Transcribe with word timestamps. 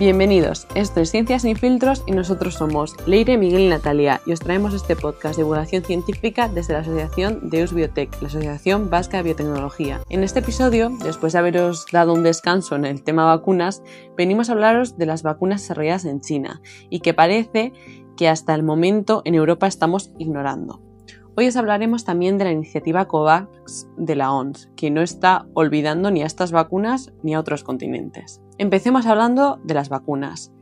Bienvenidos, 0.00 0.66
esto 0.74 1.00
es 1.00 1.10
Ciencias 1.10 1.42
sin 1.42 1.56
filtros 1.56 2.04
y 2.06 2.12
nosotros 2.12 2.54
somos 2.54 2.96
Leire, 3.06 3.36
Miguel 3.36 3.60
y 3.60 3.68
Natalia 3.68 4.22
y 4.24 4.32
os 4.32 4.40
traemos 4.40 4.72
este 4.72 4.96
podcast 4.96 5.36
de 5.36 5.42
divulgación 5.42 5.84
científica 5.84 6.48
desde 6.48 6.72
la 6.72 6.78
Asociación 6.78 7.50
Deus 7.50 7.74
Biotech, 7.74 8.10
la 8.22 8.28
Asociación 8.28 8.88
Vasca 8.88 9.18
de 9.18 9.24
Biotecnología. 9.24 10.00
En 10.08 10.24
este 10.24 10.38
episodio, 10.38 10.88
después 11.04 11.34
de 11.34 11.40
haberos 11.40 11.84
dado 11.92 12.14
un 12.14 12.22
descanso 12.22 12.76
en 12.76 12.86
el 12.86 13.02
tema 13.02 13.26
vacunas, 13.26 13.82
venimos 14.16 14.48
a 14.48 14.52
hablaros 14.52 14.96
de 14.96 15.04
las 15.04 15.22
vacunas 15.22 15.60
desarrolladas 15.60 16.06
en 16.06 16.22
China 16.22 16.62
y 16.88 17.00
que 17.00 17.12
parece 17.12 17.74
que 18.16 18.30
hasta 18.30 18.54
el 18.54 18.62
momento 18.62 19.20
en 19.26 19.34
Europa 19.34 19.66
estamos 19.66 20.12
ignorando. 20.16 20.80
Hoy 21.36 21.46
os 21.46 21.56
hablaremos 21.56 22.04
también 22.04 22.38
de 22.38 22.44
la 22.44 22.52
iniciativa 22.52 23.06
COVAX 23.06 23.86
de 23.98 24.16
la 24.16 24.32
ONS, 24.32 24.70
que 24.76 24.90
no 24.90 25.00
está 25.02 25.46
olvidando 25.52 26.10
ni 26.10 26.22
a 26.22 26.26
estas 26.26 26.52
vacunas 26.52 27.12
ni 27.22 27.34
a 27.34 27.40
otros 27.40 27.64
continentes. 27.64 28.40
Empecemos 28.60 29.06
hablando 29.06 29.58
de 29.64 29.72
las 29.72 29.88
vacunas. 29.88 30.52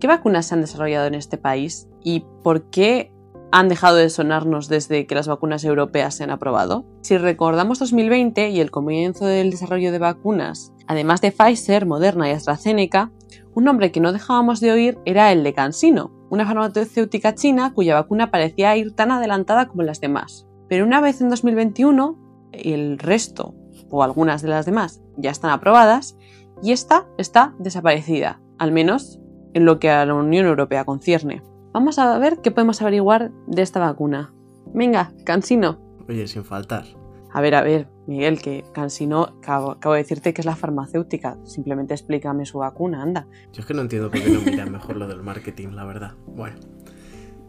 ¿Qué 0.00 0.06
vacunas 0.06 0.46
se 0.46 0.54
han 0.54 0.62
desarrollado 0.62 1.06
en 1.06 1.14
este 1.14 1.36
país 1.36 1.86
y 2.02 2.24
por 2.42 2.70
qué 2.70 3.12
han 3.50 3.68
dejado 3.68 3.96
de 3.96 4.08
sonarnos 4.08 4.68
desde 4.70 5.06
que 5.06 5.14
las 5.14 5.28
vacunas 5.28 5.62
europeas 5.62 6.14
se 6.14 6.24
han 6.24 6.30
aprobado? 6.30 6.86
Si 7.02 7.18
recordamos 7.18 7.78
2020 7.78 8.48
y 8.48 8.60
el 8.60 8.70
comienzo 8.70 9.26
del 9.26 9.50
desarrollo 9.50 9.92
de 9.92 9.98
vacunas, 9.98 10.72
además 10.86 11.20
de 11.20 11.30
Pfizer, 11.30 11.84
Moderna 11.84 12.26
y 12.26 12.32
AstraZeneca, 12.32 13.12
un 13.52 13.64
nombre 13.64 13.92
que 13.92 14.00
no 14.00 14.14
dejábamos 14.14 14.60
de 14.60 14.72
oír 14.72 14.98
era 15.04 15.30
el 15.30 15.44
de 15.44 15.52
CanSino, 15.52 16.10
una 16.30 16.46
farmacéutica 16.46 17.34
china 17.34 17.74
cuya 17.74 17.92
vacuna 17.92 18.30
parecía 18.30 18.74
ir 18.78 18.94
tan 18.96 19.10
adelantada 19.10 19.68
como 19.68 19.82
las 19.82 20.00
demás. 20.00 20.46
Pero 20.70 20.86
una 20.86 21.02
vez 21.02 21.20
en 21.20 21.28
2021, 21.28 22.48
el 22.52 22.98
resto, 22.98 23.54
o 23.90 24.02
algunas 24.02 24.40
de 24.40 24.48
las 24.48 24.64
demás, 24.64 25.02
ya 25.18 25.30
están 25.30 25.50
aprobadas, 25.50 26.16
y 26.62 26.72
esta 26.72 27.06
está 27.18 27.54
desaparecida, 27.58 28.40
al 28.58 28.72
menos 28.72 29.20
en 29.54 29.64
lo 29.64 29.78
que 29.78 29.90
a 29.90 30.06
la 30.06 30.14
Unión 30.14 30.46
Europea 30.46 30.84
concierne. 30.84 31.42
Vamos 31.72 31.98
a 31.98 32.18
ver 32.18 32.38
qué 32.42 32.50
podemos 32.50 32.80
averiguar 32.82 33.32
de 33.46 33.62
esta 33.62 33.80
vacuna. 33.80 34.32
Venga, 34.74 35.12
Cansino. 35.24 35.80
Oye, 36.08 36.26
sin 36.26 36.44
faltar. 36.44 36.84
A 37.32 37.40
ver, 37.40 37.54
a 37.54 37.62
ver, 37.62 37.88
Miguel, 38.06 38.40
que 38.40 38.62
Cansino, 38.72 39.22
acabo, 39.22 39.72
acabo, 39.72 39.94
de 39.94 40.02
decirte 40.02 40.34
que 40.34 40.42
es 40.42 40.46
la 40.46 40.56
farmacéutica. 40.56 41.38
Simplemente 41.44 41.94
explícame 41.94 42.44
su 42.44 42.58
vacuna, 42.58 43.02
anda. 43.02 43.26
Yo 43.52 43.60
es 43.60 43.66
que 43.66 43.74
no 43.74 43.82
entiendo 43.82 44.10
por 44.10 44.20
qué 44.20 44.30
no 44.30 44.40
miran 44.40 44.70
mejor 44.70 44.96
lo 44.96 45.08
del 45.08 45.22
marketing, 45.22 45.68
la 45.68 45.84
verdad. 45.84 46.14
Bueno. 46.26 46.56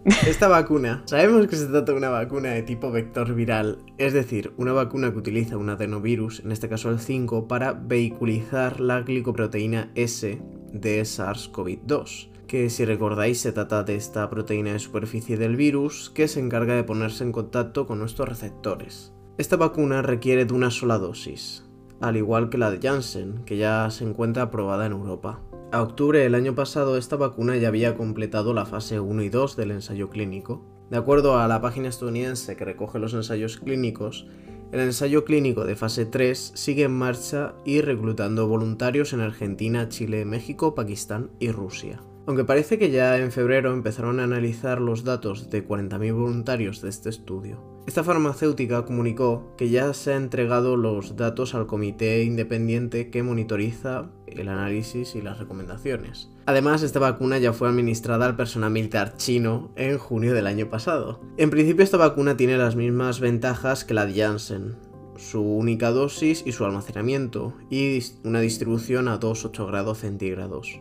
Esta 0.06 0.50
vacuna, 0.50 1.02
sabemos 1.06 1.48
que 1.48 1.56
se 1.56 1.68
trata 1.68 1.94
de 1.94 1.98
una 1.98 2.09
vacuna 2.09 2.50
de 2.50 2.64
tipo 2.64 2.92
vector 2.92 3.34
viral, 3.34 3.80
es 3.98 4.12
decir, 4.12 4.54
una 4.58 4.73
vacuna 4.73 5.14
que 5.14 5.18
utiliza 5.18 5.56
un 5.56 5.70
adenovirus, 5.70 6.42
en 6.42 6.52
este 6.52 6.68
caso 6.68 6.90
el 6.90 7.00
5, 7.00 7.48
para 7.48 7.72
vehiculizar 7.72 8.81
la 8.81 9.02
glicoproteína 9.02 9.92
S 9.96 10.42
de 10.74 11.02
SARS-CoV-2 11.02 12.34
que 12.48 12.70
si 12.70 12.86
recordáis 12.86 13.40
se 13.42 13.52
trata 13.52 13.84
de 13.84 13.96
esta 13.96 14.30
proteína 14.30 14.74
de 14.74 14.80
superficie 14.80 15.38
del 15.38 15.56
virus 15.56 16.12
que 16.12 16.28
se 16.28 16.40
encarga 16.40 16.76
de 16.76 16.84
ponerse 16.84 17.24
en 17.24 17.31
contacto 17.31 17.88
con 17.88 17.98
nuestros 17.98 18.30
receptores. 18.30 19.12
Esta 19.40 19.56
vacuna 19.56 20.04
requiere 20.04 20.46
de 20.46 20.54
una 20.54 20.70
sola 20.70 21.00
dosis, 21.00 21.66
al 22.02 22.18
igual 22.18 22.50
que 22.50 22.58
la 22.58 22.72
de 22.72 22.80
Janssen, 22.80 23.44
que 23.46 23.58
ya 23.58 23.90
se 23.92 24.04
encuentra 24.04 24.44
aprobada 24.44 24.86
en 24.86 24.92
Europa. 24.92 25.42
A 25.72 25.82
octubre 25.82 26.20
del 26.20 26.36
año 26.36 26.54
pasado 26.54 26.98
esta 26.98 27.16
vacuna 27.16 27.58
ya 27.58 27.68
había 27.68 27.96
completado 27.96 28.54
la 28.54 28.66
fase 28.66 29.00
1 29.00 29.24
y 29.24 29.30
2 29.30 29.56
del 29.56 29.72
ensayo 29.72 30.10
clínico. 30.10 30.64
De 30.92 30.98
acuerdo 30.98 31.40
a 31.40 31.48
la 31.48 31.62
página 31.62 31.90
estadounidense 31.90 32.56
que 32.56 32.66
recoge 32.66 33.00
los 33.00 33.14
ensayos 33.14 33.58
clínicos, 33.58 34.28
el 34.72 34.80
ensayo 34.80 35.26
clínico 35.26 35.66
de 35.66 35.76
fase 35.76 36.06
3 36.06 36.52
sigue 36.56 36.84
en 36.84 36.94
marcha 36.94 37.54
y 37.66 37.82
reclutando 37.82 38.48
voluntarios 38.48 39.14
en 39.14 39.22
Argentina, 39.22 39.90
Chile, 39.90 40.26
México, 40.26 40.76
Pakistán 40.76 41.32
y 41.40 41.52
Rusia. 41.52 42.02
Aunque 42.26 42.46
parece 42.46 42.80
que 42.80 42.90
ya 42.90 43.18
en 43.18 43.31
febrero 43.31 43.74
empezaron 43.74 44.20
a 44.20 44.24
analizar 44.24 44.80
los 44.80 45.03
datos 45.03 45.50
de 45.50 45.68
40.000 45.68 46.14
voluntarios 46.14 46.81
de 46.81 46.90
este 46.90 47.09
estudio. 47.09 47.74
Esta 47.86 48.03
farmacéutica 48.03 48.86
comunicó 48.86 49.53
que 49.58 49.70
ya 49.70 49.94
se 49.94 50.14
han 50.14 50.24
entregado 50.24 50.78
los 50.78 51.18
datos 51.18 51.53
al 51.53 51.68
comité 51.68 52.24
independiente 52.24 53.09
que 53.09 53.24
monitoriza 53.24 54.09
el 54.25 54.47
análisis 54.47 55.16
y 55.16 55.22
las 55.22 55.38
recomendaciones. 55.38 56.30
Además, 56.46 56.81
esta 56.81 57.00
vacuna 57.00 57.40
ya 57.40 57.52
fue 57.52 57.68
administrada 57.68 58.26
al 58.26 58.38
personal 58.38 58.72
militar 58.72 59.18
chino 59.18 59.72
en 59.76 59.97
junio 59.97 60.34
del 60.34 60.47
año 60.47 60.70
pasado. 60.70 61.20
En 61.36 61.50
principio, 61.50 61.84
esta 61.84 61.97
vacuna 61.97 62.38
tiene 62.38 62.58
las 62.58 62.78
mismas 62.78 63.20
ventajas 63.20 63.84
que 63.84 63.94
la 63.94 64.06
de 64.06 64.14
Janssen, 64.14 64.76
su 65.18 65.42
única 65.42 65.92
dosis 65.92 66.44
y 66.46 66.53
su 66.53 66.64
almacenamiento, 66.64 67.53
y 67.70 68.00
una 68.24 68.40
distribución 68.40 69.09
a 69.09 69.20
2,8 69.20 69.68
grados 69.68 70.00
centígrados. 70.00 70.80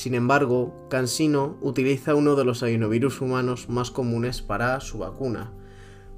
Sin 0.00 0.14
embargo, 0.14 0.72
CanSino 0.88 1.58
utiliza 1.60 2.14
uno 2.14 2.34
de 2.34 2.46
los 2.46 2.62
adenovirus 2.62 3.20
humanos 3.20 3.68
más 3.68 3.90
comunes 3.90 4.40
para 4.40 4.80
su 4.80 4.96
vacuna, 4.96 5.52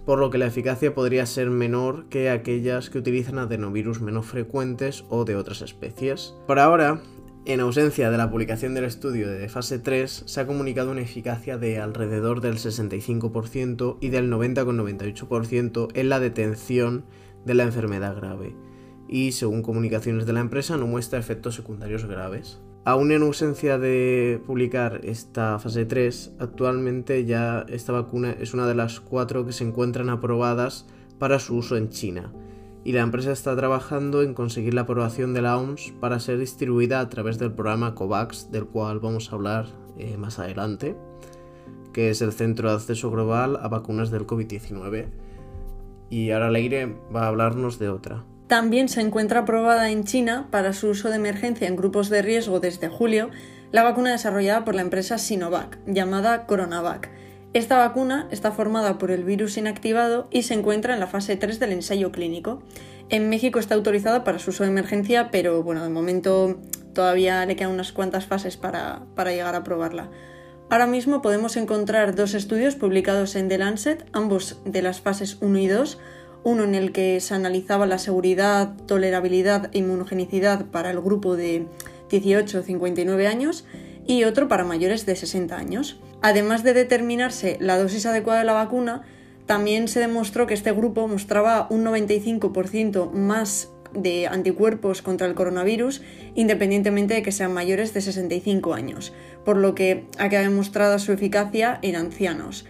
por 0.06 0.20
lo 0.20 0.30
que 0.30 0.38
la 0.38 0.46
eficacia 0.46 0.94
podría 0.94 1.26
ser 1.26 1.50
menor 1.50 2.08
que 2.08 2.30
aquellas 2.30 2.90
que 2.90 2.98
utilizan 2.98 3.40
adenovirus 3.40 4.00
menos 4.00 4.26
frecuentes 4.26 5.04
o 5.08 5.24
de 5.24 5.34
otras 5.34 5.62
especies. 5.62 6.32
Por 6.46 6.60
ahora, 6.60 7.02
en 7.44 7.58
ausencia 7.58 8.08
de 8.12 8.18
la 8.18 8.30
publicación 8.30 8.72
del 8.74 8.84
estudio 8.84 9.28
de 9.28 9.48
fase 9.48 9.80
3, 9.80 10.26
se 10.26 10.40
ha 10.40 10.46
comunicado 10.46 10.92
una 10.92 11.00
eficacia 11.00 11.58
de 11.58 11.80
alrededor 11.80 12.40
del 12.40 12.58
65% 12.58 13.96
y 14.00 14.10
del 14.10 14.30
90,98% 14.30 15.88
en 15.94 16.08
la 16.08 16.20
detención 16.20 17.04
de 17.44 17.54
la 17.54 17.64
enfermedad 17.64 18.14
grave, 18.14 18.54
y 19.12 19.32
según 19.32 19.60
comunicaciones 19.60 20.24
de 20.24 20.32
la 20.32 20.40
empresa 20.40 20.78
no 20.78 20.86
muestra 20.86 21.18
efectos 21.18 21.54
secundarios 21.54 22.06
graves. 22.06 22.62
Aún 22.86 23.12
en 23.12 23.20
ausencia 23.20 23.76
de 23.78 24.40
publicar 24.46 25.02
esta 25.04 25.58
fase 25.58 25.84
3, 25.84 26.36
actualmente 26.38 27.26
ya 27.26 27.66
esta 27.68 27.92
vacuna 27.92 28.34
es 28.40 28.54
una 28.54 28.66
de 28.66 28.74
las 28.74 29.00
cuatro 29.00 29.44
que 29.44 29.52
se 29.52 29.64
encuentran 29.64 30.08
aprobadas 30.08 30.86
para 31.18 31.38
su 31.38 31.56
uso 31.56 31.76
en 31.76 31.90
China, 31.90 32.32
y 32.84 32.92
la 32.92 33.02
empresa 33.02 33.32
está 33.32 33.54
trabajando 33.54 34.22
en 34.22 34.32
conseguir 34.32 34.72
la 34.72 34.80
aprobación 34.80 35.34
de 35.34 35.42
la 35.42 35.58
OMS 35.58 35.92
para 36.00 36.18
ser 36.18 36.38
distribuida 36.38 36.98
a 36.98 37.10
través 37.10 37.38
del 37.38 37.52
programa 37.52 37.94
COVAX, 37.94 38.50
del 38.50 38.64
cual 38.64 38.98
vamos 38.98 39.30
a 39.30 39.36
hablar 39.36 39.66
eh, 39.98 40.16
más 40.16 40.38
adelante, 40.38 40.96
que 41.92 42.08
es 42.08 42.22
el 42.22 42.32
Centro 42.32 42.70
de 42.70 42.76
Acceso 42.76 43.10
Global 43.10 43.58
a 43.62 43.68
Vacunas 43.68 44.10
del 44.10 44.26
COVID-19. 44.26 45.10
Y 46.08 46.30
ahora 46.30 46.50
Leire 46.50 46.96
va 47.14 47.24
a 47.24 47.28
hablarnos 47.28 47.78
de 47.78 47.90
otra. 47.90 48.24
También 48.52 48.90
se 48.90 49.00
encuentra 49.00 49.40
aprobada 49.40 49.88
en 49.88 50.04
China 50.04 50.46
para 50.50 50.74
su 50.74 50.88
uso 50.88 51.08
de 51.08 51.16
emergencia 51.16 51.66
en 51.66 51.74
grupos 51.74 52.10
de 52.10 52.20
riesgo 52.20 52.60
desde 52.60 52.88
julio 52.90 53.30
la 53.70 53.82
vacuna 53.82 54.12
desarrollada 54.12 54.62
por 54.62 54.74
la 54.74 54.82
empresa 54.82 55.16
Sinovac, 55.16 55.78
llamada 55.86 56.44
Coronavac. 56.44 57.08
Esta 57.54 57.78
vacuna 57.78 58.28
está 58.30 58.52
formada 58.52 58.98
por 58.98 59.10
el 59.10 59.24
virus 59.24 59.56
inactivado 59.56 60.28
y 60.30 60.42
se 60.42 60.52
encuentra 60.52 60.92
en 60.92 61.00
la 61.00 61.06
fase 61.06 61.34
3 61.36 61.60
del 61.60 61.72
ensayo 61.72 62.12
clínico. 62.12 62.62
En 63.08 63.30
México 63.30 63.58
está 63.58 63.74
autorizada 63.74 64.22
para 64.22 64.38
su 64.38 64.50
uso 64.50 64.64
de 64.64 64.68
emergencia, 64.68 65.30
pero 65.30 65.62
bueno, 65.62 65.82
de 65.82 65.88
momento 65.88 66.60
todavía 66.92 67.46
le 67.46 67.56
quedan 67.56 67.70
unas 67.70 67.92
cuantas 67.92 68.26
fases 68.26 68.58
para, 68.58 69.06
para 69.14 69.32
llegar 69.32 69.54
a 69.54 69.64
probarla. 69.64 70.10
Ahora 70.68 70.86
mismo 70.86 71.22
podemos 71.22 71.56
encontrar 71.56 72.14
dos 72.14 72.34
estudios 72.34 72.76
publicados 72.76 73.34
en 73.34 73.48
The 73.48 73.56
Lancet, 73.56 74.04
ambos 74.12 74.60
de 74.66 74.82
las 74.82 75.00
fases 75.00 75.38
1 75.40 75.58
y 75.58 75.68
2, 75.68 75.98
uno 76.44 76.64
en 76.64 76.74
el 76.74 76.92
que 76.92 77.20
se 77.20 77.34
analizaba 77.34 77.86
la 77.86 77.98
seguridad, 77.98 78.74
tolerabilidad 78.86 79.70
e 79.72 79.78
inmunogenicidad 79.78 80.66
para 80.66 80.90
el 80.90 81.00
grupo 81.00 81.36
de 81.36 81.66
18-59 82.10 83.26
años 83.26 83.64
y 84.06 84.24
otro 84.24 84.48
para 84.48 84.64
mayores 84.64 85.06
de 85.06 85.16
60 85.16 85.56
años. 85.56 86.00
Además 86.20 86.62
de 86.62 86.74
determinarse 86.74 87.56
la 87.60 87.78
dosis 87.78 88.06
adecuada 88.06 88.40
de 88.40 88.46
la 88.46 88.52
vacuna, 88.52 89.02
también 89.46 89.88
se 89.88 90.00
demostró 90.00 90.46
que 90.46 90.54
este 90.54 90.72
grupo 90.72 91.06
mostraba 91.08 91.66
un 91.70 91.84
95% 91.84 93.12
más 93.12 93.70
de 93.92 94.26
anticuerpos 94.26 95.02
contra 95.02 95.26
el 95.26 95.34
coronavirus, 95.34 96.02
independientemente 96.34 97.14
de 97.14 97.22
que 97.22 97.32
sean 97.32 97.52
mayores 97.52 97.92
de 97.92 98.00
65 98.00 98.74
años, 98.74 99.12
por 99.44 99.56
lo 99.56 99.74
que 99.74 100.06
ha 100.18 100.28
quedado 100.28 100.48
demostrada 100.48 100.98
su 100.98 101.12
eficacia 101.12 101.78
en 101.82 101.96
ancianos. 101.96 102.64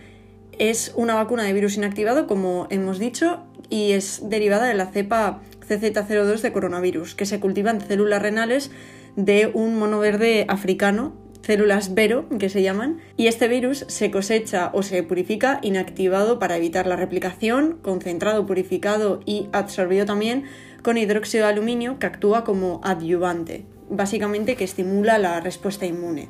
Es 0.58 0.92
una 0.96 1.14
vacuna 1.14 1.44
de 1.44 1.52
virus 1.52 1.76
inactivado, 1.76 2.26
como 2.26 2.66
hemos 2.70 2.98
dicho, 2.98 3.44
y 3.72 3.92
es 3.92 4.28
derivada 4.28 4.66
de 4.66 4.74
la 4.74 4.92
cepa 4.92 5.40
CZ02 5.66 6.42
de 6.42 6.52
coronavirus, 6.52 7.14
que 7.14 7.24
se 7.24 7.40
cultiva 7.40 7.70
en 7.70 7.80
células 7.80 8.20
renales 8.20 8.70
de 9.16 9.50
un 9.52 9.78
mono 9.78 9.98
verde 9.98 10.44
africano, 10.48 11.14
células 11.40 11.94
Vero, 11.94 12.28
que 12.38 12.50
se 12.50 12.62
llaman, 12.62 12.98
y 13.16 13.28
este 13.28 13.48
virus 13.48 13.86
se 13.88 14.10
cosecha 14.10 14.70
o 14.74 14.82
se 14.82 15.02
purifica 15.02 15.58
inactivado 15.62 16.38
para 16.38 16.58
evitar 16.58 16.86
la 16.86 16.96
replicación, 16.96 17.78
concentrado, 17.80 18.44
purificado 18.44 19.20
y 19.24 19.48
absorbido 19.52 20.04
también 20.04 20.44
con 20.82 20.98
hidróxido 20.98 21.46
de 21.46 21.52
aluminio 21.52 21.98
que 21.98 22.06
actúa 22.06 22.44
como 22.44 22.82
adyuvante, 22.84 23.64
básicamente 23.88 24.54
que 24.54 24.64
estimula 24.64 25.16
la 25.16 25.40
respuesta 25.40 25.86
inmune. 25.86 26.28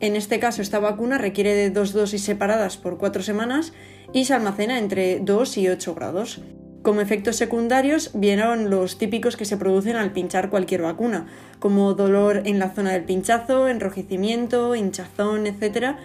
En 0.00 0.16
este 0.16 0.40
caso, 0.40 0.62
esta 0.62 0.78
vacuna 0.78 1.18
requiere 1.18 1.52
de 1.52 1.68
dos 1.68 1.92
dosis 1.92 2.22
separadas 2.22 2.78
por 2.78 2.96
cuatro 2.96 3.22
semanas 3.22 3.74
y 4.14 4.24
se 4.24 4.32
almacena 4.32 4.78
entre 4.78 5.20
2 5.20 5.58
y 5.58 5.68
8 5.68 5.94
grados. 5.94 6.40
Como 6.82 7.02
efectos 7.02 7.36
secundarios 7.36 8.10
vieron 8.14 8.70
los 8.70 8.96
típicos 8.96 9.36
que 9.36 9.44
se 9.44 9.58
producen 9.58 9.96
al 9.96 10.12
pinchar 10.12 10.48
cualquier 10.48 10.80
vacuna, 10.80 11.26
como 11.58 11.92
dolor 11.92 12.42
en 12.46 12.58
la 12.58 12.70
zona 12.70 12.92
del 12.92 13.04
pinchazo, 13.04 13.68
enrojecimiento, 13.68 14.74
hinchazón, 14.74 15.46
etc. 15.46 15.96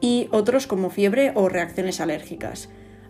y 0.00 0.26
otros 0.32 0.66
como 0.66 0.90
fiebre 0.90 1.30
o 1.36 1.48
reacciones 1.48 2.00
alérgicas. 2.00 2.68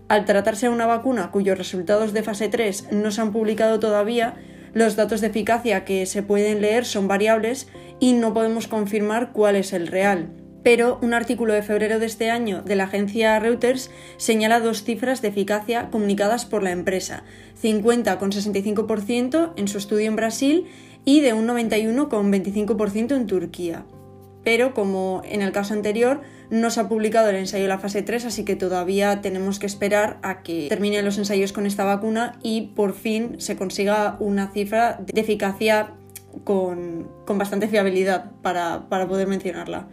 Al 0.08 0.26
tratarse 0.26 0.66
de 0.66 0.72
una 0.74 0.84
vacuna 0.84 1.30
cuyos 1.30 1.56
resultados 1.56 2.12
de 2.12 2.22
fase 2.22 2.50
3 2.50 2.88
no 2.92 3.10
se 3.10 3.22
han 3.22 3.32
publicado 3.32 3.80
todavía, 3.80 4.34
los 4.74 4.94
datos 4.94 5.22
de 5.22 5.28
eficacia 5.28 5.86
que 5.86 6.04
se 6.04 6.22
pueden 6.22 6.60
leer 6.60 6.84
son 6.84 7.08
variables 7.08 7.68
y 8.00 8.12
no 8.12 8.34
podemos 8.34 8.68
confirmar 8.68 9.32
cuál 9.32 9.56
es 9.56 9.72
el 9.72 9.86
real. 9.86 10.43
Pero 10.64 10.98
un 11.02 11.12
artículo 11.12 11.52
de 11.52 11.62
febrero 11.62 12.00
de 12.00 12.06
este 12.06 12.30
año 12.30 12.62
de 12.62 12.74
la 12.74 12.84
agencia 12.84 13.38
Reuters 13.38 13.90
señala 14.16 14.60
dos 14.60 14.82
cifras 14.82 15.20
de 15.20 15.28
eficacia 15.28 15.90
comunicadas 15.90 16.46
por 16.46 16.62
la 16.62 16.72
empresa, 16.72 17.22
50,65% 17.62 19.52
en 19.56 19.68
su 19.68 19.76
estudio 19.78 20.08
en 20.08 20.16
Brasil 20.16 20.66
y 21.04 21.20
de 21.20 21.34
un 21.34 21.46
91,25% 21.46 23.14
en 23.14 23.26
Turquía. 23.26 23.84
Pero 24.42 24.72
como 24.72 25.20
en 25.24 25.42
el 25.42 25.52
caso 25.52 25.74
anterior, 25.74 26.22
no 26.48 26.70
se 26.70 26.80
ha 26.80 26.88
publicado 26.88 27.28
el 27.28 27.36
ensayo 27.36 27.64
de 27.64 27.68
la 27.68 27.78
fase 27.78 28.02
3, 28.02 28.24
así 28.24 28.44
que 28.44 28.56
todavía 28.56 29.20
tenemos 29.20 29.58
que 29.58 29.66
esperar 29.66 30.18
a 30.22 30.42
que 30.42 30.68
terminen 30.70 31.04
los 31.04 31.18
ensayos 31.18 31.52
con 31.52 31.66
esta 31.66 31.84
vacuna 31.84 32.38
y 32.42 32.72
por 32.74 32.94
fin 32.94 33.36
se 33.38 33.56
consiga 33.56 34.16
una 34.18 34.50
cifra 34.50 34.98
de 35.02 35.20
eficacia 35.20 35.92
con, 36.44 37.06
bastante 37.26 37.68
fiabilidad 37.68 38.32
para, 38.42 38.88
para 38.88 39.06
poder 39.06 39.28
mencionarla. 39.28 39.88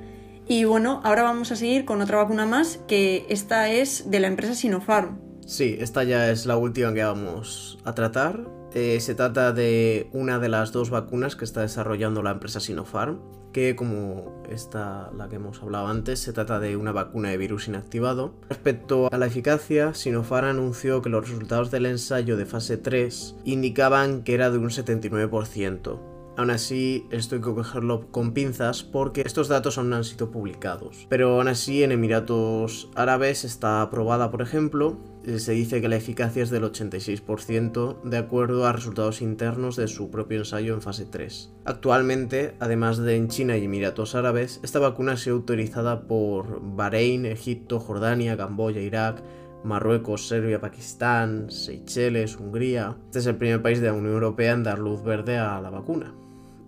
Y 0.51 0.65
bueno, 0.65 1.00
ahora 1.06 1.24
vamos 1.24 1.50
a 1.53 1.56
seguir 1.56 1.86
con 1.86 2.01
otra 2.01 2.18
vacuna 2.18 2.45
más, 2.45 2.77
que 2.86 3.25
esta 3.30 3.69
es 3.69 4.12
de 4.12 4.19
la 4.19 4.27
empresa 4.27 4.53
Sinopharm. 4.53 5.18
Sí, 5.48 5.77
esta 5.80 6.03
ya 6.03 6.30
es 6.30 6.45
la 6.45 6.57
última 6.57 6.94
que 6.94 7.01
vamos 7.06 7.80
a 7.86 7.95
tratar. 7.95 8.50
Eh, 8.74 9.00
se 9.00 9.15
trata 9.15 9.53
de 9.53 10.09
una 10.12 10.39
de 10.39 10.50
las 10.50 10.74
dos 10.74 10.89
vacunas 10.89 11.38
que 11.38 11.45
está 11.45 11.62
desarrollando 11.62 12.21
la 12.21 12.31
empresa 12.31 12.59
Sinopharm, 12.59 13.21
que 13.53 13.77
como 13.77 14.44
esta, 14.50 15.09
la 15.15 15.30
que 15.30 15.38
hemos 15.38 15.62
hablado 15.62 15.88
antes, 15.88 16.19
se 16.19 16.33
trata 16.33 16.59
de 16.59 16.75
una 16.75 16.92
vacuna 16.92 17.30
de 17.30 17.38
virus 17.38 17.69
inactivado. 17.69 18.36
Respecto 18.50 19.07
a 19.09 19.18
la 19.18 19.27
eficacia, 19.27 19.94
Sinopharm 19.94 20.47
anunció 20.47 21.01
que 21.01 21.07
los 21.07 21.30
resultados 21.30 21.71
del 21.71 21.86
ensayo 21.86 22.36
de 22.36 22.45
fase 22.45 22.75
3 22.75 23.38
indicaban 23.45 24.24
que 24.24 24.33
era 24.33 24.50
de 24.50 24.57
un 24.57 24.69
79%. 24.69 26.11
Aún 26.42 26.50
así, 26.50 27.06
esto 27.12 27.36
hay 27.36 27.42
que 27.42 27.54
cogerlo 27.54 28.08
con 28.10 28.34
pinzas 28.34 28.82
porque 28.82 29.22
estos 29.22 29.48
datos 29.48 29.78
aún 29.78 29.92
no 29.92 29.98
han 29.98 30.04
sido 30.04 30.32
publicados. 30.32 31.06
Pero 31.08 31.36
aún 31.36 31.48
así, 31.48 31.84
en 31.84 31.92
Emiratos 31.92 32.90
Árabes 32.96 33.44
está 33.44 33.84
aprobada, 33.84 34.32
por 34.32 34.42
ejemplo, 34.42 34.98
se 35.38 35.52
dice 35.52 35.82
que 35.82 35.88
la 35.88 35.98
eficacia 35.98 36.42
es 36.42 36.50
del 36.50 36.64
86% 36.64 38.02
de 38.02 38.18
acuerdo 38.18 38.66
a 38.66 38.74
resultados 38.74 39.22
internos 39.22 39.76
de 39.76 39.88
su 39.88 40.10
propio 40.10 40.40
ensayo 40.40 40.74
en 40.74 40.82
fase 40.82 41.06
3. 41.06 41.54
Actualmente, 41.66 42.56
además 42.60 42.98
de 42.98 43.18
en 43.18 43.28
China 43.28 43.56
y 43.56 43.66
Emiratos 43.66 44.16
Árabes, 44.16 44.62
esta 44.64 44.80
vacuna 44.80 45.12
ha 45.12 45.18
sido 45.18 45.36
autorizada 45.36 46.08
por 46.08 46.60
Bahrein, 46.76 47.28
Egipto, 47.28 47.80
Jordania, 47.80 48.36
Camboya, 48.36 48.82
Irak, 48.82 49.22
Marruecos, 49.64 50.28
Serbia, 50.28 50.60
Pakistán, 50.60 51.52
Seychelles, 51.52 52.36
Hungría. 52.38 52.98
Este 53.06 53.20
es 53.20 53.28
el 53.28 53.36
primer 53.36 53.62
país 53.62 53.80
de 53.80 53.90
la 53.90 53.94
Unión 53.94 54.16
Europea 54.16 54.54
en 54.54 54.64
dar 54.64 54.80
luz 54.80 55.04
verde 55.04 55.38
a 55.38 55.62
la 55.62 55.70
vacuna. 55.70 56.16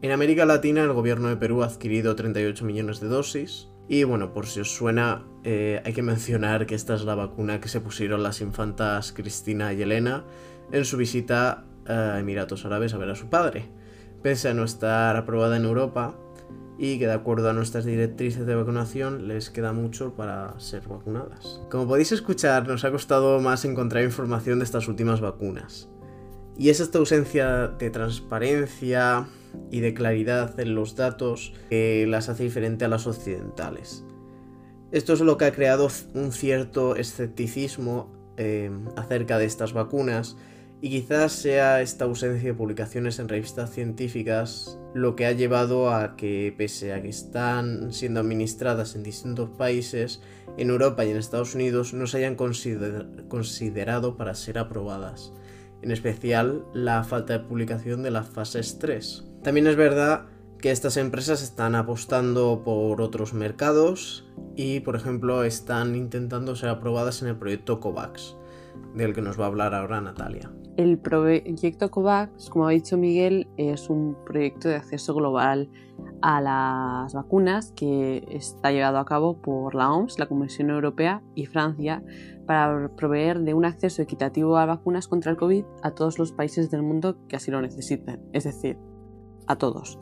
En 0.03 0.11
América 0.11 0.45
Latina 0.45 0.83
el 0.83 0.91
gobierno 0.91 1.29
de 1.29 1.37
Perú 1.37 1.63
ha 1.63 1.67
adquirido 1.67 2.13
38 2.13 2.65
millones 2.65 2.99
de 2.99 3.07
dosis. 3.07 3.69
Y 3.87 4.03
bueno, 4.03 4.33
por 4.33 4.47
si 4.47 4.59
os 4.59 4.69
suena, 4.69 5.25
eh, 5.45 5.81
hay 5.85 5.93
que 5.93 6.01
mencionar 6.01 6.65
que 6.65 6.75
esta 6.75 6.95
es 6.95 7.05
la 7.05 7.15
vacuna 7.15 7.61
que 7.61 7.69
se 7.69 7.79
pusieron 7.79 8.21
las 8.21 8.41
infantas 8.41 9.13
Cristina 9.13 9.71
y 9.71 9.81
Elena 9.81 10.25
en 10.73 10.83
su 10.83 10.97
visita 10.97 11.63
a 11.87 12.19
Emiratos 12.19 12.65
Árabes 12.65 12.93
a 12.93 12.97
ver 12.97 13.11
a 13.11 13.15
su 13.15 13.29
padre. 13.29 13.69
Pese 14.21 14.49
a 14.49 14.53
no 14.53 14.65
estar 14.65 15.15
aprobada 15.15 15.55
en 15.55 15.63
Europa 15.63 16.19
y 16.77 16.99
que 16.99 17.07
de 17.07 17.13
acuerdo 17.13 17.49
a 17.49 17.53
nuestras 17.53 17.85
directrices 17.85 18.45
de 18.45 18.55
vacunación 18.55 19.29
les 19.29 19.51
queda 19.51 19.71
mucho 19.71 20.15
para 20.17 20.59
ser 20.59 20.85
vacunadas. 20.85 21.61
Como 21.71 21.87
podéis 21.87 22.11
escuchar, 22.11 22.67
nos 22.67 22.83
ha 22.83 22.91
costado 22.91 23.39
más 23.39 23.63
encontrar 23.63 24.03
información 24.03 24.59
de 24.59 24.65
estas 24.65 24.89
últimas 24.89 25.21
vacunas. 25.21 25.87
Y 26.57 26.67
es 26.67 26.81
esta 26.81 26.97
ausencia 26.97 27.69
de 27.69 27.89
transparencia, 27.89 29.27
y 29.71 29.79
de 29.79 29.93
claridad 29.93 30.59
en 30.59 30.75
los 30.75 30.95
datos 30.95 31.53
que 31.69 32.05
las 32.07 32.29
hace 32.29 32.43
diferente 32.43 32.85
a 32.85 32.87
las 32.87 33.07
occidentales. 33.07 34.03
Esto 34.91 35.13
es 35.13 35.21
lo 35.21 35.37
que 35.37 35.45
ha 35.45 35.51
creado 35.51 35.87
un 36.13 36.31
cierto 36.31 36.95
escepticismo 36.95 38.11
eh, 38.37 38.71
acerca 38.95 39.37
de 39.37 39.45
estas 39.45 39.73
vacunas 39.73 40.37
y 40.81 40.89
quizás 40.89 41.31
sea 41.31 41.81
esta 41.81 42.03
ausencia 42.03 42.49
de 42.49 42.53
publicaciones 42.53 43.17
en 43.17 43.29
revistas 43.29 43.71
científicas 43.71 44.77
lo 44.93 45.15
que 45.15 45.25
ha 45.25 45.31
llevado 45.31 45.89
a 45.89 46.17
que, 46.17 46.53
pese 46.57 46.91
a 46.91 47.01
que 47.01 47.07
están 47.07 47.93
siendo 47.93 48.19
administradas 48.19 48.95
en 48.95 49.03
distintos 49.03 49.49
países, 49.49 50.21
en 50.57 50.69
Europa 50.69 51.05
y 51.05 51.11
en 51.11 51.17
Estados 51.17 51.55
Unidos 51.55 51.93
no 51.93 52.05
se 52.05 52.17
hayan 52.17 52.35
considerado 52.35 54.17
para 54.17 54.35
ser 54.35 54.57
aprobadas, 54.57 55.31
en 55.83 55.91
especial 55.91 56.65
la 56.73 57.03
falta 57.03 57.33
de 57.33 57.39
publicación 57.39 58.03
de 58.03 58.11
las 58.11 58.29
fases 58.29 58.79
3. 58.79 59.25
También 59.43 59.67
es 59.67 59.75
verdad 59.75 60.27
que 60.57 60.71
estas 60.71 60.95
empresas 60.95 61.43
están 61.43 61.75
apostando 61.75 62.63
por 62.63 63.01
otros 63.01 63.33
mercados 63.33 64.25
y, 64.55 64.79
por 64.79 64.95
ejemplo, 64.95 65.43
están 65.43 65.95
intentando 65.95 66.55
ser 66.55 66.69
aprobadas 66.69 67.21
en 67.21 67.27
el 67.27 67.35
proyecto 67.35 67.81
COVAX, 67.81 68.37
del 68.95 69.13
que 69.13 69.21
nos 69.21 69.37
va 69.37 69.43
a 69.43 69.47
hablar 69.47 69.73
ahora 69.73 69.99
Natalia. 69.99 70.49
El 70.77 70.97
proyecto 70.97 71.91
COVAX, 71.91 72.49
como 72.49 72.67
ha 72.67 72.71
dicho 72.71 72.97
Miguel, 72.97 73.47
es 73.57 73.89
un 73.89 74.15
proyecto 74.25 74.69
de 74.69 74.75
acceso 74.75 75.13
global 75.13 75.69
a 76.23 76.39
las 76.39 77.13
vacunas 77.13 77.73
que 77.75 78.25
está 78.31 78.71
llevado 78.71 78.97
a 78.97 79.03
cabo 79.03 79.41
por 79.41 79.75
la 79.75 79.91
OMS, 79.91 80.17
la 80.19 80.27
Comisión 80.27 80.69
Europea 80.69 81.21
y 81.35 81.47
Francia 81.47 82.01
para 82.47 82.87
proveer 82.95 83.41
de 83.41 83.53
un 83.53 83.65
acceso 83.65 84.01
equitativo 84.01 84.57
a 84.57 84.65
vacunas 84.65 85.09
contra 85.09 85.31
el 85.31 85.37
COVID 85.37 85.65
a 85.81 85.91
todos 85.91 86.17
los 86.19 86.31
países 86.31 86.71
del 86.71 86.81
mundo 86.81 87.17
que 87.27 87.35
así 87.35 87.51
lo 87.51 87.61
necesiten. 87.61 88.21
Es 88.31 88.45
decir, 88.45 88.77
a 89.47 89.57
todos. 89.57 89.99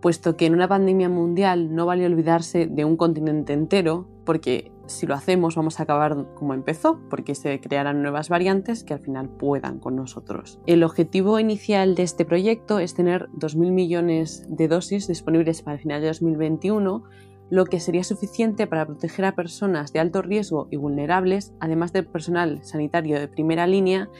Puesto 0.00 0.36
que 0.36 0.46
en 0.46 0.54
una 0.54 0.66
pandemia 0.66 1.08
mundial 1.08 1.72
no 1.72 1.86
vale 1.86 2.04
olvidarse 2.04 2.66
de 2.66 2.84
un 2.84 2.96
continente 2.96 3.52
entero, 3.52 4.08
porque 4.24 4.72
si 4.88 5.06
lo 5.06 5.14
hacemos 5.14 5.54
vamos 5.54 5.78
a 5.78 5.84
acabar 5.84 6.34
como 6.34 6.54
empezó, 6.54 7.00
porque 7.08 7.34
se 7.34 7.60
crearán 7.60 8.02
nuevas 8.02 8.28
variantes 8.28 8.84
que 8.84 8.94
al 8.94 9.00
final 9.00 9.28
puedan 9.28 9.78
con 9.78 9.96
nosotros. 9.96 10.58
El 10.66 10.82
objetivo 10.82 11.38
inicial 11.38 11.94
de 11.94 12.02
este 12.02 12.24
proyecto 12.24 12.78
es 12.78 12.94
tener 12.94 13.28
2.000 13.30 13.70
millones 13.70 14.46
de 14.48 14.68
dosis 14.68 15.06
disponibles 15.06 15.62
para 15.62 15.76
el 15.76 15.82
final 15.82 16.00
de 16.00 16.08
2021, 16.08 17.04
lo 17.50 17.64
que 17.64 17.80
sería 17.80 18.04
suficiente 18.04 18.66
para 18.66 18.86
proteger 18.86 19.24
a 19.24 19.34
personas 19.34 19.92
de 19.92 20.00
alto 20.00 20.22
riesgo 20.22 20.68
y 20.70 20.76
vulnerables, 20.76 21.54
además 21.60 21.92
del 21.92 22.06
personal 22.06 22.62
sanitario 22.62 23.18
de 23.18 23.28
primera 23.28 23.66
línea 23.66 24.10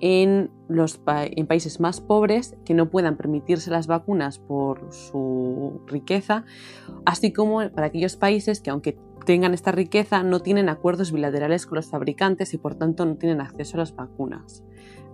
en, 0.00 0.50
los 0.68 1.00
en 1.06 1.46
países 1.46 1.80
más 1.80 2.00
pobres 2.00 2.56
que 2.64 2.74
no 2.74 2.90
puedan 2.90 3.16
permitirse 3.16 3.70
las 3.70 3.86
vacunas 3.86 4.38
por 4.38 4.92
su 4.92 5.80
riqueza, 5.86 6.44
así 7.04 7.32
como 7.32 7.68
para 7.70 7.88
aquellos 7.88 8.16
países 8.16 8.60
que 8.60 8.70
aunque 8.70 8.96
tengan 9.28 9.52
esta 9.52 9.72
riqueza 9.72 10.22
no 10.22 10.40
tienen 10.40 10.70
acuerdos 10.70 11.12
bilaterales 11.12 11.66
con 11.66 11.76
los 11.76 11.90
fabricantes 11.90 12.54
y 12.54 12.56
por 12.56 12.76
tanto 12.76 13.04
no 13.04 13.16
tienen 13.16 13.42
acceso 13.42 13.76
a 13.76 13.80
las 13.80 13.94
vacunas. 13.94 14.64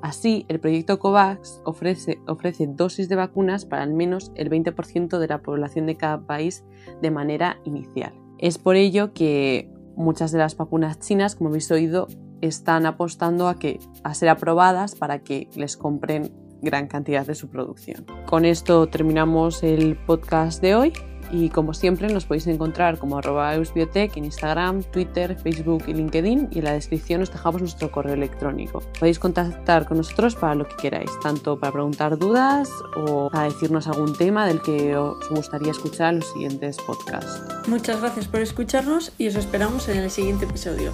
Así, 0.02 0.46
el 0.46 0.60
proyecto 0.60 1.00
COVAX 1.00 1.60
ofrece, 1.64 2.20
dosis 2.68 3.08
de 3.08 3.16
vacunas 3.16 3.64
para 3.64 3.82
al 3.82 3.92
menos 3.92 4.30
el 4.36 4.50
20% 4.50 5.18
de 5.18 5.26
la 5.26 5.42
población 5.42 5.86
de 5.86 5.96
cada 5.96 6.20
país 6.20 6.64
de 7.02 7.10
manera 7.10 7.58
inicial. 7.64 8.14
Es 8.38 8.56
por 8.56 8.76
ello 8.76 9.12
que 9.12 9.68
muchas 9.96 10.30
de 10.30 10.38
las 10.38 10.56
vacunas 10.56 11.00
chinas, 11.00 11.34
como 11.34 11.50
habéis 11.50 11.68
oído, 11.72 12.06
están 12.40 12.86
apostando 12.86 13.48
a, 13.48 13.58
que, 13.58 13.80
a 14.04 14.14
ser 14.14 14.28
aprobadas 14.28 14.94
para 14.94 15.24
que 15.24 15.48
les 15.56 15.76
compren 15.76 16.30
gran 16.62 16.86
cantidad 16.86 17.26
de 17.26 17.34
su 17.34 17.48
producción. 17.48 18.06
Con 18.26 18.44
esto 18.44 18.86
terminamos 18.86 19.64
el 19.64 19.96
podcast 19.96 20.62
de 20.62 20.76
hoy 20.76 20.92
y 21.34 21.50
como 21.50 21.74
siempre 21.74 22.06
nos 22.08 22.26
podéis 22.26 22.46
encontrar 22.46 22.98
como 22.98 23.18
arroba 23.18 23.56
eusbiotech 23.56 24.16
en 24.16 24.26
Instagram, 24.26 24.84
Twitter, 24.84 25.36
Facebook 25.36 25.82
y 25.88 25.94
LinkedIn 25.94 26.48
y 26.52 26.58
en 26.60 26.64
la 26.64 26.72
descripción 26.74 27.22
os 27.22 27.32
dejamos 27.32 27.60
nuestro 27.60 27.90
correo 27.90 28.14
electrónico. 28.14 28.80
Podéis 29.00 29.18
contactar 29.18 29.86
con 29.86 29.96
nosotros 29.96 30.36
para 30.36 30.54
lo 30.54 30.68
que 30.68 30.76
queráis, 30.76 31.10
tanto 31.20 31.58
para 31.58 31.72
preguntar 31.72 32.16
dudas 32.18 32.70
o 32.96 33.28
para 33.30 33.46
decirnos 33.46 33.88
algún 33.88 34.16
tema 34.16 34.46
del 34.46 34.62
que 34.62 34.96
os 34.96 35.28
gustaría 35.28 35.72
escuchar 35.72 36.14
en 36.14 36.20
los 36.20 36.32
siguientes 36.32 36.76
podcasts. 36.86 37.42
Muchas 37.66 38.00
gracias 38.00 38.28
por 38.28 38.40
escucharnos 38.40 39.12
y 39.18 39.26
os 39.26 39.34
esperamos 39.34 39.88
en 39.88 39.98
el 39.98 40.10
siguiente 40.10 40.44
episodio. 40.44 40.92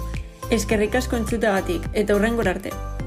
Eskerrik 0.49 0.95
asko 0.95 1.15
entzutagatik, 1.15 1.87
eta 1.93 2.15
hurrengor 2.15 2.49
arte. 2.49 3.00